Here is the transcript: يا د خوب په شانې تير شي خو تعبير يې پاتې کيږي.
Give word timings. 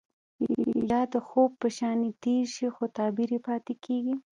يا 0.89 1.01
د 1.13 1.15
خوب 1.27 1.51
په 1.61 1.67
شانې 1.77 2.09
تير 2.23 2.43
شي 2.55 2.67
خو 2.75 2.83
تعبير 2.97 3.29
يې 3.35 3.39
پاتې 3.47 3.73
کيږي. 3.85 4.15